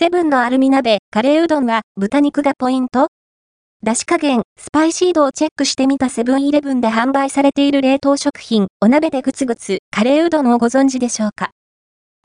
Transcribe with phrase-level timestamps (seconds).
[0.00, 3.08] セブンのアルミ鍋、カレーうどんは豚肉がポイント？
[3.82, 11.50] 出し加減、スパイシー度をチェックしてみたセブンイレブンで販売されている冷凍食品、お鍋でグツグツ、カレーうどんをご存知でしょうか？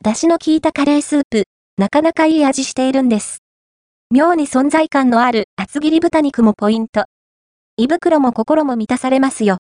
[0.03, 1.45] 出汁の効いたカレースープ、
[1.79, 3.39] なかなかいい味しているんです。
[4.11, 7.05] 妙に存在感のある厚切り豚肉もポイント。
[7.77, 9.57] 胃袋も心も満たされますよ。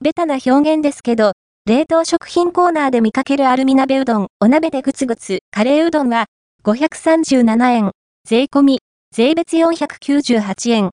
[0.00, 1.32] ベタな表現ですけど、
[1.66, 6.26] 冷凍食品コーナーで見かけるアルミ鍋うどん、お鍋でグツグツ、カレーうどんは、
[6.64, 7.90] 537円、
[8.24, 8.78] 税込み、
[9.12, 10.90] 税別498円。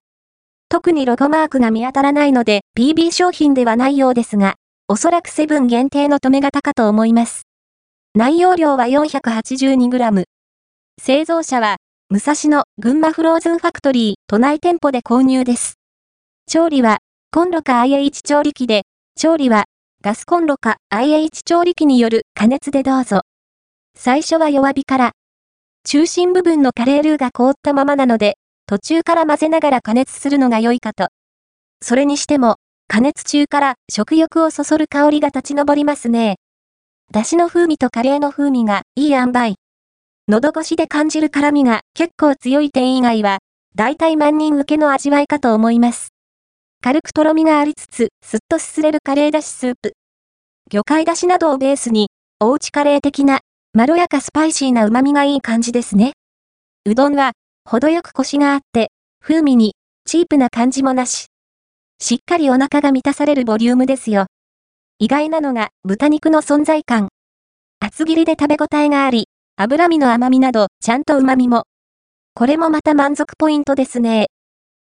[0.68, 4.56] 特にロゴマークが見当たらないので PB 商品ではないようですが、
[4.88, 7.44] おそらくセブン限定の止め型かと思います。
[8.16, 10.24] 内容量は 482g。
[11.00, 11.78] 製造者は、
[12.10, 15.76] 武蔵野群馬フローズンファクトリー都内店舗で購入です。
[16.48, 16.98] 調理は、
[17.32, 18.82] コンロか IH 調理器で、
[19.16, 19.66] 調理は、
[20.04, 23.22] ガスコンロか IH 調理器による加熱でどうぞ。
[23.96, 25.12] 最初は弱火から、
[25.92, 31.08] 中心部分のカレールーが凍ったままなので、途中から混ぜながら加熱するのが良いかと。
[31.82, 36.36] それにしても、加熱中から食欲をそそる香りが立ち上りますね。
[37.12, 39.56] 出汁の風味とカレーの風味がいい塩梅。
[40.28, 43.40] 喉越しで感じる辛みが結構強い点以外は、
[43.74, 46.10] 大体万人受けの味わいかと思います。
[46.84, 49.94] 軽くとろみがありつつ、すっとすすれるカレーだしスープ。
[50.70, 53.40] 魚介だしなどをベースに、おうちカレー的な
[53.74, 56.14] まろやかスパイシーな旨味がいい感じですね。
[56.86, 57.34] うどんは、
[57.66, 61.28] 程よくコシがあって、風味に、チープな感じもなし。
[62.00, 64.26] しっかりお腹が満たされるボリュームですよ。
[64.98, 67.10] 意外なのが、豚肉の存在感。
[67.80, 71.66] 厚切りで食べ応えがあり、脂身の甘みなど、ちゃんと旨味も。
[72.34, 74.30] これもまた満足ポイントですね。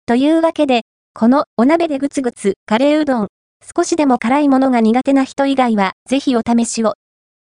[0.06, 0.84] というわけで、
[1.16, 3.28] このお鍋でグツグツカレーうどん、
[3.76, 6.94] 少しでも辛いものが苦手な人以外は、ぜひお試しを。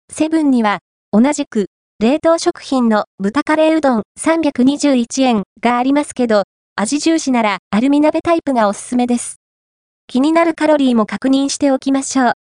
[0.10, 0.80] セブンには、
[1.12, 1.66] 同じく、
[2.00, 6.44] 冷凍食品の豚カレーうどん321円がありますけど、
[6.76, 9.38] 味重視ならアルミ鍋タイプがおすすめです。
[10.06, 12.34] 気になるカロリーも確認しておきましょう。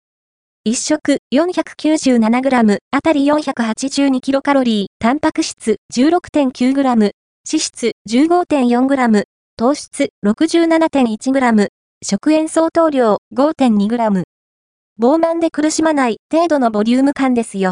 [0.69, 7.13] 1食 497g あたり 482kcal、タンパク質 16.9g、脂
[7.45, 9.25] 質 15.4g、
[9.57, 11.69] 糖質 67.1g、
[12.05, 14.25] 食塩相当量 5.2g。
[15.01, 17.67] 膨満で苦しまない程度のボリューム感ですよ。